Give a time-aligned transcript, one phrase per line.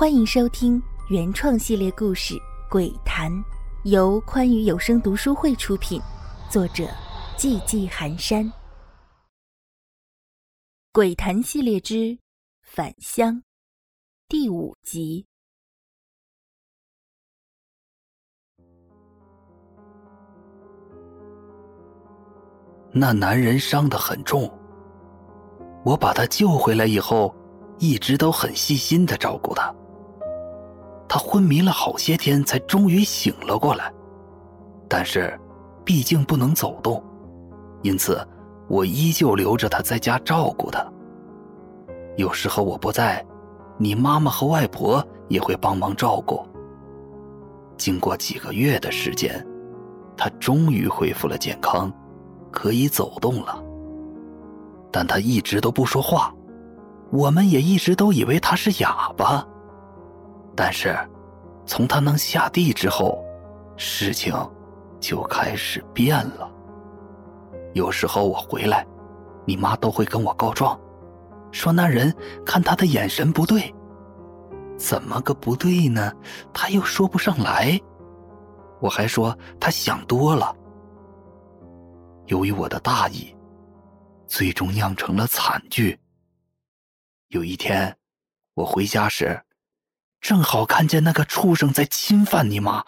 [0.00, 2.34] 欢迎收听原创系列故事
[2.70, 3.30] 《鬼谈》，
[3.84, 6.00] 由宽裕有声读书会出品，
[6.48, 6.84] 作者
[7.36, 8.46] 寂寂寒山。
[10.90, 11.94] 《鬼谈》系列之
[12.62, 13.34] 《返乡》
[14.26, 15.26] 第五集。
[22.90, 24.50] 那男人伤得很重，
[25.84, 27.36] 我把他救回来以后，
[27.78, 29.70] 一直都很细心的照顾他。
[31.12, 33.92] 他昏迷了好些天，才终于醒了过来。
[34.88, 35.36] 但是，
[35.84, 37.02] 毕竟不能走动，
[37.82, 38.24] 因此
[38.68, 40.86] 我依旧留着他在家照顾他。
[42.16, 43.26] 有时候我不在，
[43.76, 46.46] 你妈妈和外婆也会帮忙照顾。
[47.76, 49.44] 经过几个月的时间，
[50.16, 51.92] 他终于恢复了健康，
[52.52, 53.60] 可以走动了。
[54.92, 56.32] 但他一直都不说话，
[57.10, 59.44] 我们也一直都以为他是哑巴。
[60.62, 60.94] 但是，
[61.64, 63.24] 从他能下地之后，
[63.78, 64.34] 事情
[65.00, 66.52] 就开始变了。
[67.72, 68.86] 有时候我回来，
[69.46, 70.78] 你妈都会跟我告状，
[71.50, 73.74] 说那人看他的眼神不对。
[74.76, 76.12] 怎么个不对呢？
[76.52, 77.80] 他又说不上来。
[78.82, 80.54] 我还说他想多了。
[82.26, 83.34] 由于我的大意，
[84.26, 85.98] 最终酿成了惨剧。
[87.28, 87.96] 有一天，
[88.52, 89.42] 我回家时。
[90.20, 92.84] 正好看见那个畜生在侵犯你妈，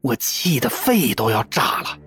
[0.00, 1.98] 我气得肺都要炸了。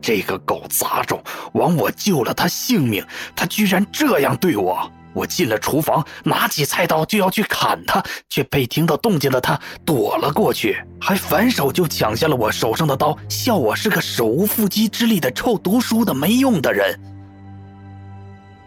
[0.00, 1.22] 这个狗杂种，
[1.54, 4.90] 枉我救了他性命，他居然这样对我！
[5.14, 17.00] 我进了厨房，拿起菜刀就要去砍他，却被听到动静的他躲了过去，还反手就抢下了我手上的刀，笑我是个手无缚鸡之力的臭读书的没用的人。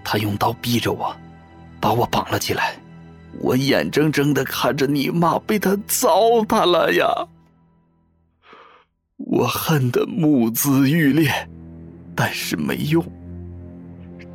[0.03, 1.15] 他用刀逼着我，
[1.79, 2.75] 把我绑了起来。
[3.39, 7.05] 我眼睁睁的看着你妈被他糟蹋了呀！
[9.17, 11.31] 我恨得目眦欲裂，
[12.15, 13.03] 但是没用。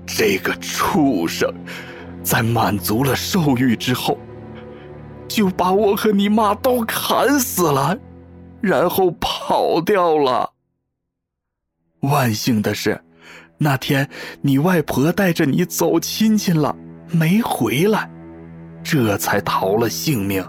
[0.07, 1.53] 这个畜生，
[2.23, 4.19] 在满足了兽欲之后，
[5.29, 7.97] 就把我和你妈都砍死了，
[8.61, 10.53] 然后跑掉了。
[12.01, 13.01] 万幸的是，
[13.59, 14.09] 那天
[14.41, 16.77] 你外婆带着你走亲戚了，
[17.11, 18.11] 没回来。
[18.83, 20.45] 这才逃了性命。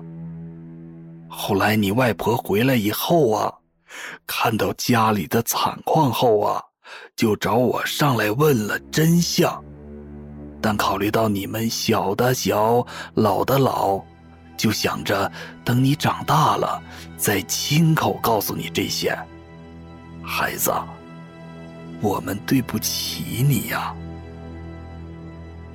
[1.28, 3.54] 后来你外婆回来以后啊，
[4.28, 6.62] 看到家里的惨况后啊，
[7.16, 9.64] 就找我上来问了真相。
[10.62, 12.86] 但考虑到你们小的小，
[13.16, 14.02] 老的老，
[14.56, 15.32] 就想着
[15.66, 16.82] 等你长大了
[17.18, 19.18] 再亲口告诉你这些。
[20.24, 20.72] 孩子，
[22.00, 23.94] 我们对不起你呀。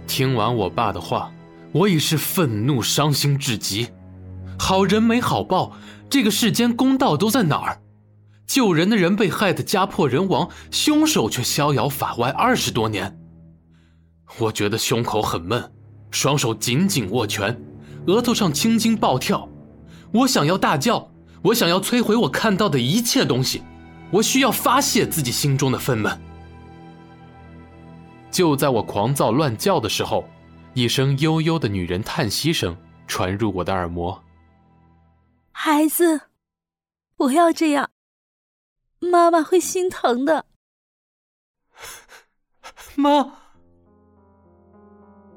[0.07, 1.31] 听完我爸的话。
[1.73, 3.89] 我已是愤怒伤心至极，
[4.59, 5.73] 好人没好报，
[6.09, 7.83] 这个世间公道都在哪儿？
[8.47, 13.19] 救人的人被害得家破人亡，凶手却逍遥法外二十多年。
[14.39, 15.71] 我觉得胸口很闷，
[16.11, 17.61] 双手紧紧握拳，
[18.07, 19.47] 额头上青筋暴跳。
[20.13, 21.11] 我想要大叫，
[21.43, 23.63] 我想要摧毁我看到的一切东西，
[24.11, 26.17] 我需要发泄自己心中的愤懑。
[28.31, 30.25] 就在我狂躁乱叫的时候。
[30.75, 34.23] 一声悠悠的女人叹息声传入我的耳膜。
[35.51, 36.21] 孩子，
[37.17, 37.91] 不要这样，
[39.01, 40.45] 妈妈会心疼的。
[42.95, 43.33] 妈，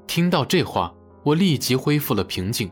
[0.06, 0.94] 听到这话，
[1.24, 2.72] 我立即恢复了平静，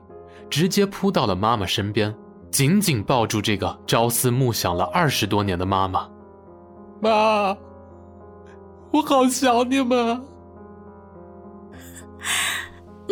[0.49, 2.15] 直接扑到了妈妈身边，
[2.51, 6.09] 紧紧抱住这个朝思暮想了二十多年的妈妈。
[7.01, 7.57] 妈，
[8.91, 10.23] 我好想你们。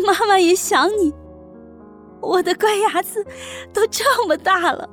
[0.05, 1.13] 妈妈也想你，
[2.21, 3.25] 我的乖牙子
[3.73, 4.89] 都这么大了。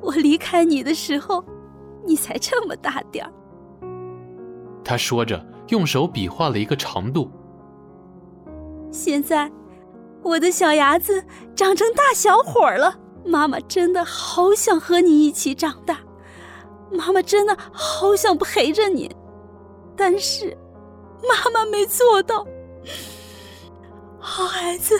[0.00, 1.44] 我离开你的时候，
[2.04, 3.32] 你才这么大点儿。
[4.84, 7.30] 他说着，用手比划了一个长度。
[8.90, 9.50] 现在，
[10.22, 11.24] 我的小牙子
[11.54, 12.98] 长成大小伙儿了。
[13.24, 16.00] 妈妈真的好想和你一起长大，
[16.90, 19.14] 妈妈真的好想陪着你，
[19.96, 20.58] 但是，
[21.22, 22.44] 妈妈没做到。
[24.18, 24.96] 好孩子，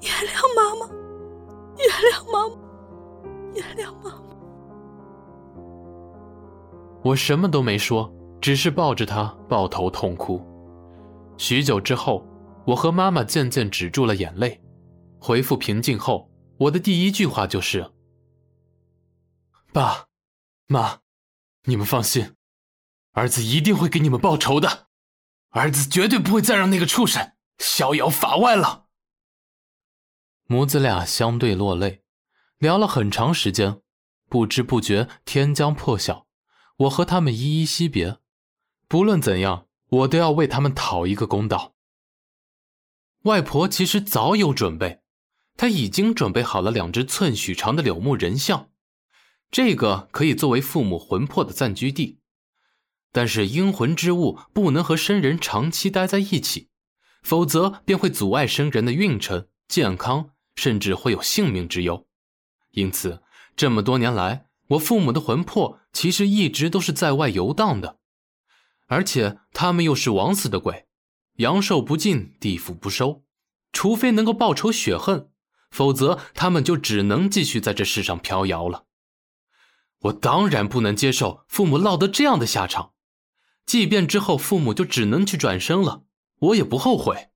[0.00, 0.86] 原谅妈妈，
[1.78, 2.56] 原谅妈妈，
[3.54, 4.22] 原谅妈妈。
[7.04, 10.40] 我什么都没说，只是抱着她抱头痛哭。
[11.36, 12.26] 许久之后，
[12.66, 14.60] 我和妈妈渐渐止住了眼泪，
[15.20, 17.92] 恢复平静后，我的第一句话就是
[19.72, 20.06] ：“爸
[20.68, 20.98] 妈，
[21.64, 22.34] 你们放心，
[23.12, 24.86] 儿子一定会给你们报仇的，
[25.52, 28.86] 儿子绝对不会再让那个畜生。”逍遥法外了。
[30.48, 32.02] 母子俩相对落泪，
[32.58, 33.80] 聊了很长时间，
[34.28, 36.26] 不知不觉天将破晓，
[36.78, 38.18] 我和他们依依惜别。
[38.88, 41.74] 不论怎样，我都要为他们讨一个公道。
[43.22, 45.02] 外婆其实早有准备，
[45.56, 48.70] 她已经准备好了两只寸许长的柳木人像，
[49.52, 52.21] 这个可以作为父母魂魄的暂居地。
[53.12, 56.70] 但是阴魂之物不能和生人长期待在一起，
[57.22, 60.30] 否则便会阻碍生人的运程、健康。
[60.54, 62.06] 甚至会有性命之忧，
[62.72, 63.22] 因此
[63.56, 67.98] 这么多年来，我父母的魂魄其实一直都是在外游荡的，
[68.86, 70.86] 而且他们又是枉死的鬼，
[71.36, 73.24] 阳寿不尽，地府不收，
[73.72, 75.30] 除非能够报仇雪恨，
[75.70, 78.84] 否则他们就只能继续在这世上飘摇了。
[80.00, 82.92] 我当然不能接受父母落得这样的下场，
[83.66, 86.04] 即便之后父母就只能去转生了，
[86.38, 87.30] 我也不后悔。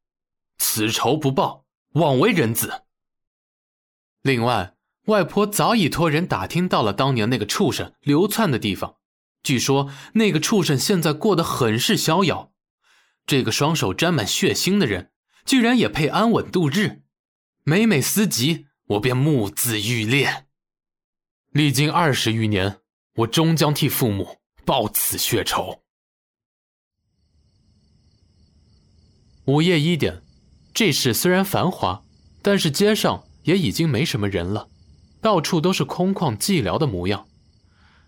[0.59, 2.85] 此仇不报，枉为人子。
[4.23, 4.75] 另外，
[5.05, 8.97] 外婆早已托人打听到了当年那个畜生流窜的地方。
[9.43, 12.53] 据说那个畜生现在过得很是逍遥。
[13.25, 15.13] 这个双手沾满血腥的人，
[15.45, 17.03] 居然也配安稳度日？
[17.63, 20.47] 每每思及，我便目眦欲裂。
[21.51, 22.81] 历经二十余年，
[23.15, 25.85] 我终将替父母报此血仇。
[29.47, 30.23] 午夜一点，
[30.75, 32.03] 这市虽然繁华，
[32.43, 33.25] 但是街上。
[33.47, 34.69] 也已经没什么人了，
[35.21, 37.29] 到处都是空旷寂寥的模样。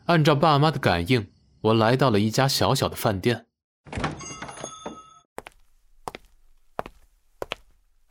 [0.06, 1.30] 按照爸妈的感应，
[1.60, 3.46] 我来到了一家小小的饭店。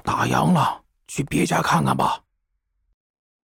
[0.05, 2.23] 打烊了，去别家看看吧。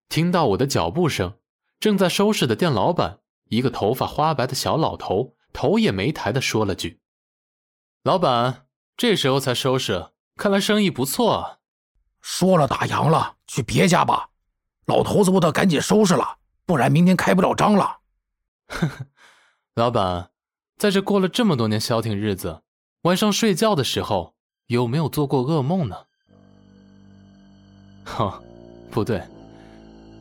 [0.08, 1.36] 听到我的脚步声，
[1.78, 3.18] 正在收拾的店老板，
[3.50, 7.00] 一个头发花白的小老头，头也没抬的说了句
[8.02, 8.63] ：“老板，
[8.96, 11.58] 这时候才收拾，看来生意不错啊。”
[12.20, 14.30] 说了打烊了，去别家吧。
[14.86, 17.98] 老头子，我得赶紧收拾了，不然明天开不了张了。
[18.68, 19.06] 呵呵，
[19.74, 20.30] 老板，
[20.78, 22.62] 在这过了这么多年消停日子，
[23.02, 24.34] 晚上睡觉的时候
[24.68, 25.96] 有没有做过噩梦呢？
[28.04, 28.40] 哈，
[28.90, 29.22] 不对，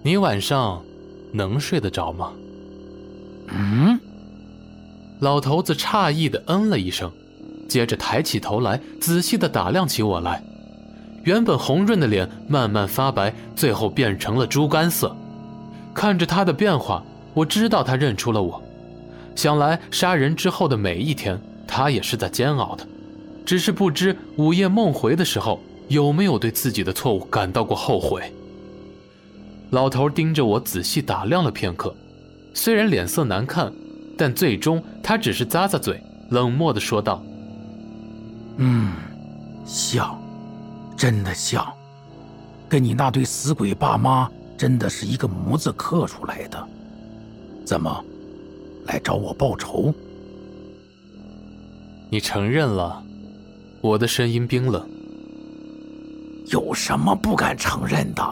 [0.04, 0.84] 你晚上
[1.31, 2.34] 能睡得着吗？
[3.48, 4.00] 嗯。
[5.22, 7.10] 老头子诧异的嗯了一声，
[7.68, 10.42] 接着抬起头来，仔细的打量起我来。
[11.24, 15.15] 原本红润的脸慢慢发白，最后变成了猪肝色。
[15.94, 18.62] 看着他的变化，我知道他认出了我。
[19.36, 22.86] 想来杀人之后的每一天，他也是在煎熬的，
[23.45, 28.21] 只是不知午夜梦回的时候有没有对自己的错误感到过后悔。
[29.71, 31.95] 老头盯着我仔细打量了片刻，
[32.54, 33.74] 虽然脸色难看，
[34.18, 36.00] 但最终他只是咂咂嘴，
[36.30, 37.24] 冷漠地说道
[38.58, 38.94] ：“嗯，
[39.66, 40.20] 像。”
[40.96, 41.74] 真的像，
[42.70, 46.68] 跟你那对死鬼爸妈真的是一个模子刻出来的。
[47.66, 48.06] 怎么，
[48.86, 49.94] 来找我报仇？
[52.10, 53.04] 你承认了？
[53.82, 54.88] 我的声音冰冷。
[56.48, 58.24] 有什么不敢承认的？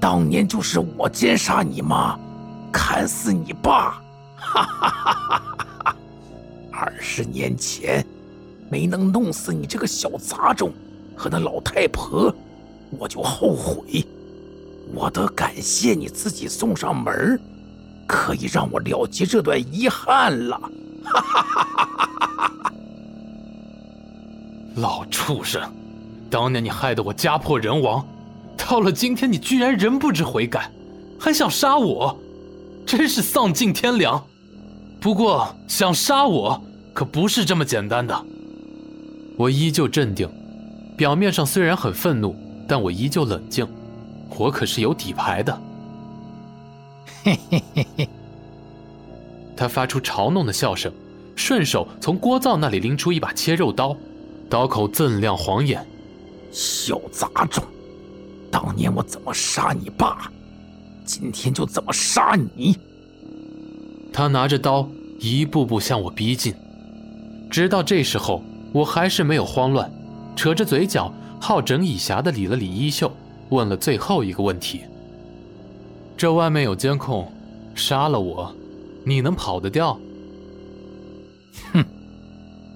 [0.00, 2.18] 当年就是我奸杀你妈，
[2.70, 3.92] 砍死你爸。
[4.36, 5.42] 哈哈哈哈哈
[5.84, 5.96] 哈！
[6.72, 8.04] 二十年前，
[8.74, 10.72] 没能弄死你这个小杂种。
[11.16, 12.34] 和那老太婆，
[12.98, 14.04] 我就后悔。
[14.92, 17.40] 我得感谢你自己送上门，
[18.04, 20.60] 可以让我了结这段遗憾了。
[21.04, 22.72] 哈哈哈哈哈哈！
[24.74, 25.62] 老畜生，
[26.28, 28.04] 当年你害得我家破人亡，
[28.56, 30.68] 到了今天你居然仍不知悔改，
[31.16, 32.18] 还想杀我，
[32.84, 34.20] 真是丧尽天良。
[35.00, 36.60] 不过想杀我
[36.92, 38.26] 可不是这么简单的。
[39.36, 40.28] 我依旧镇定。
[40.96, 42.36] 表面上虽然很愤怒，
[42.68, 43.66] 但我依旧冷静。
[44.36, 45.60] 我可是有底牌的。
[47.22, 48.08] 嘿嘿嘿嘿。
[49.56, 50.92] 他发出嘲弄的笑声，
[51.36, 53.96] 顺手从锅灶那里拎出一把切肉刀，
[54.48, 55.84] 刀口锃亮晃眼。
[56.52, 57.64] 小杂种，
[58.50, 60.30] 当年我怎么杀你爸，
[61.04, 62.76] 今天就怎么杀你。
[64.12, 64.88] 他拿着刀
[65.18, 66.54] 一步步向我逼近，
[67.50, 68.42] 直到这时候，
[68.74, 69.88] 我还是没有慌乱。
[70.34, 73.08] 扯着嘴角，好整以暇的理了理衣袖，
[73.50, 74.80] 问了最后一个问题
[76.18, 77.30] ：“这外面有监控，
[77.76, 78.52] 杀了我，
[79.04, 79.96] 你能跑得掉？”
[81.72, 81.84] 哼！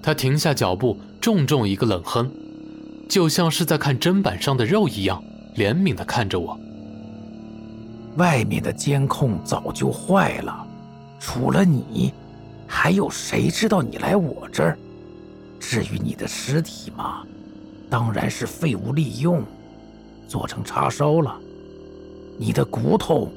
[0.00, 2.30] 他停下脚步，重重一个冷哼，
[3.08, 5.20] 就像是在看砧板上的肉一样，
[5.56, 6.56] 怜悯的看着我。
[8.18, 10.64] 外面的监控早就坏了，
[11.18, 12.12] 除了你，
[12.68, 14.78] 还有谁知道你来我这儿？
[15.60, 17.24] 至于你的尸体嘛……
[17.90, 19.42] 当然是废物利用，
[20.28, 21.34] 做成叉烧了。
[22.38, 23.32] 你的骨头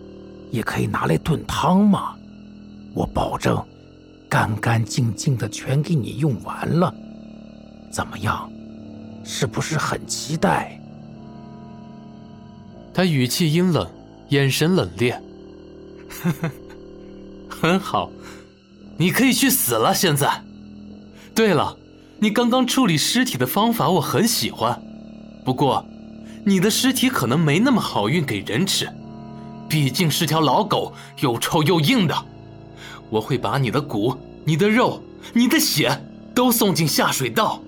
[0.51, 2.16] 也可以拿来炖汤嘛，
[2.94, 3.63] 我保证
[4.28, 6.94] 干干净净的全给你用完了。
[7.94, 8.51] 怎么样？
[9.24, 10.78] 是不是很期待？
[12.94, 13.90] 他语气阴冷，
[14.30, 15.16] 眼神冷冽。
[16.10, 16.51] 呵呵，
[17.50, 18.12] 很好，
[18.98, 19.94] 你可以去死了。
[19.94, 20.44] 现在，
[21.34, 21.78] 对了，
[22.24, 24.80] 你刚刚处理尸体的方法我很喜欢，
[25.44, 25.84] 不过，
[26.46, 28.88] 你的尸体可能没那么好运给人吃，
[29.68, 32.16] 毕竟是条老狗，又臭又硬的。
[33.10, 36.00] 我会把你的骨、你的肉、你的血
[36.36, 37.60] 都送进下水道，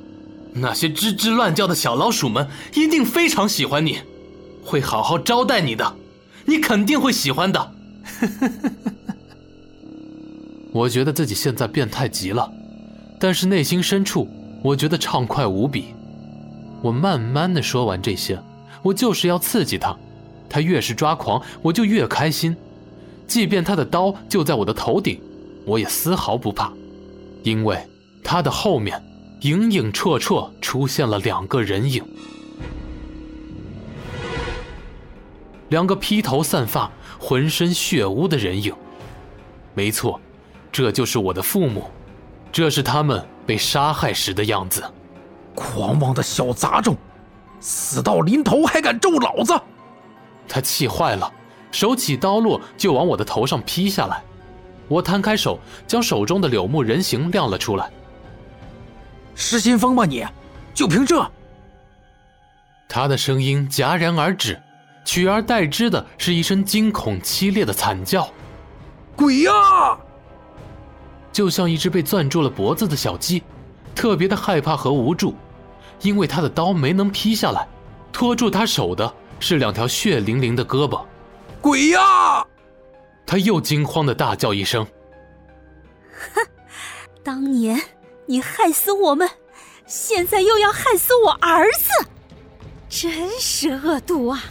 [0.53, 4.01] 那些吱吱乱叫的小老鼠们一定非常喜欢你。
[4.63, 5.95] 会好好招待你的，
[6.45, 7.71] 你肯定会喜欢的。
[10.71, 12.47] 我觉得自己现在变态极了，
[13.19, 14.29] 但是内心深处，
[14.63, 15.93] 我觉得畅快无比。
[16.81, 18.41] 我慢慢的说完这些，
[18.81, 19.95] 我就是要刺激他，
[20.49, 22.55] 他越是抓狂，我就越开心。
[23.27, 25.21] 即便他的刀就在我的头顶，
[25.65, 26.71] 我也丝毫不怕，
[27.43, 27.77] 因为
[28.23, 29.01] 他的后面，
[29.41, 32.03] 影影绰绰出现了两个人影。
[35.69, 38.73] 两个披头散发、浑身血污的人影，
[39.73, 40.19] 没错，
[40.71, 41.85] 这就是我的父母，
[42.53, 44.83] 这是他们被杀害时的样子。
[45.55, 46.95] 狂妄的小杂种，
[47.59, 49.59] 死到临头还敢咒老子！
[50.47, 51.31] 他气坏了，
[51.71, 54.23] 手起刀落就往我的头上劈下来。
[54.87, 57.89] 我摊开手，将手中的柳木人形亮了出来。
[59.33, 60.23] 失心疯吧你？
[60.75, 61.27] 就凭这？
[62.87, 64.61] 他的声音戛然而止。
[65.05, 68.29] 取而代之的是一声惊恐凄厉的惨叫
[69.17, 69.51] ，“鬼呀！”
[71.33, 73.43] 就像一只被攥住了脖子的小鸡，
[73.95, 75.35] 特别的害怕和无助，
[76.01, 77.67] 因为他的刀没能劈下来，
[78.11, 81.03] 拖住他手的是两条血淋淋的胳膊
[81.59, 82.45] ，“鬼呀！”
[83.25, 84.85] 他又惊慌的大叫一声
[86.35, 86.45] ，“哼，
[87.23, 87.81] 当年
[88.27, 89.27] 你害死我们，
[89.87, 92.07] 现在又要害死我儿子，
[92.87, 94.43] 真是恶毒啊！”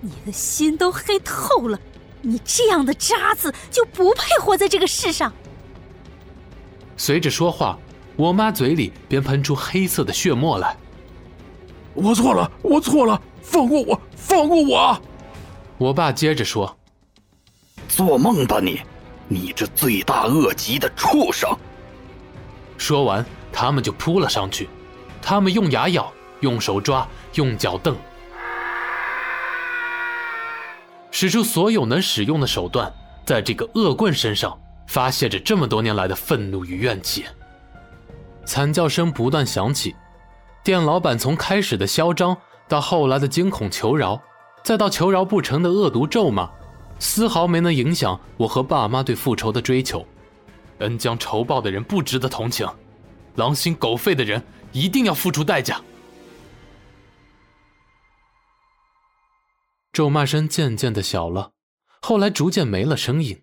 [0.00, 1.78] 你的心都黑透了，
[2.22, 5.30] 你这样的渣子就不配活在这个世上。
[7.00, 7.78] 随着说话，
[8.14, 10.76] 我妈嘴里便喷出黑色的血沫来。
[11.94, 15.00] 我错了，我错了，放过我，放过我！
[15.78, 16.76] 我爸接着说
[17.88, 18.82] ：“做梦吧你，
[19.28, 21.48] 你这罪大恶极的畜生！”
[22.76, 24.68] 说完，他们就扑了上去，
[25.22, 27.96] 他们用牙咬，用手抓，用脚蹬。
[31.10, 32.92] 使出所有能使用的手段，
[33.24, 34.59] 在这个恶棍身上
[34.90, 37.24] 发泄着这么多年来的愤怒与怨气。
[38.44, 39.94] 惨叫声不断响起，
[40.64, 44.20] 店老板从开始的嚣张，到后来的惊恐求饶，
[44.64, 46.50] 再到求饶不成的恶毒咒骂，
[46.98, 50.04] 丝毫没能影响我和爸妈对复仇的追求。
[50.78, 52.68] 恩将仇报的人不值得同情，
[53.36, 54.42] 狼心狗肺的人
[54.72, 55.80] 一定要付出代价。
[59.92, 61.52] 咒骂声渐渐的小了，
[62.02, 63.40] 后来逐渐没了声音。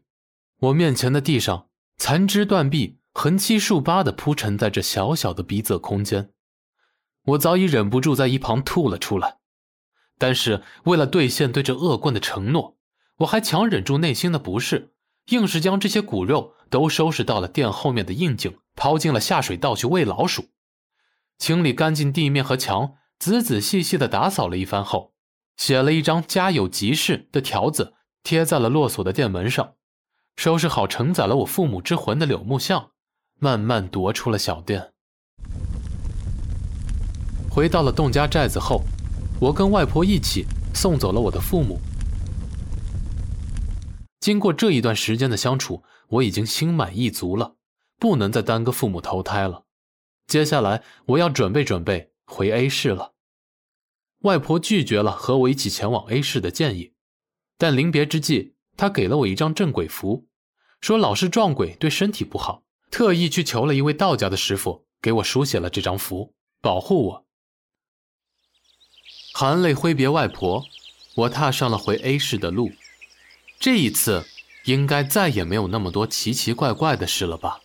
[0.59, 6.31] 我面前的地上残肢断臂横七竖八的铺陈在这小小的逼仄空间，
[7.25, 9.37] 我早已忍不住在一旁吐了出来。
[10.17, 12.75] 但是为了兑现对这恶棍的承诺，
[13.17, 14.93] 我还强忍住内心的不适，
[15.27, 20.45] 硬是将这些骨肉都收拾到了店后面的窨井，抛进了下水道去喂老鼠。
[21.37, 25.13] 清理干净地面和墙，仔仔细细的打扫了一番后。
[25.55, 29.73] 写了一张“家有急事”的条子，贴在了落锁的店门上。
[30.37, 32.91] 收拾好承载了我父母之魂的柳木像，
[33.39, 34.93] 慢慢踱出了小店。
[37.49, 38.83] 回到了洞家寨子后，
[39.41, 41.79] 我跟外婆一起送走了我的父母。
[44.19, 47.55] 经过这一段时间的相处，我已经心满意足了，
[47.97, 49.63] 不能再耽搁父母投胎了。
[50.27, 53.13] 接下来，我要准备准备回 A 市了。
[54.19, 56.93] 外婆拒绝了和我一起前往 A 市的建议，
[57.57, 60.26] 但临别之际，她给了我一张镇鬼符，
[60.81, 67.25] 说老是撞鬼对身体不好，特意去求了一位道家的师傅给我书写了这张符，保护我。
[69.33, 70.65] 含泪挥别外婆，
[71.15, 72.71] 我踏上了回 A 市的路。
[73.59, 74.25] 这一次，
[74.65, 77.59] 应该再也没有那么多奇奇怪怪的事了吧？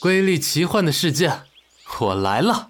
[0.00, 1.42] 瑰丽奇幻的世界，
[2.00, 2.69] 我来了。